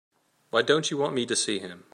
[0.49, 1.83] Why don't you want me to see him?